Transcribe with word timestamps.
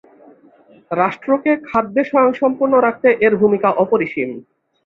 রাষ্ট্রকে 0.91 1.51
খাদ্যে 1.67 2.01
স্বয়ংসম্পূর্ণ 2.09 2.73
রাখতে 2.85 3.09
এর 3.25 3.33
ভূমিকা 3.41 3.69
অপরিসীম। 3.83 4.29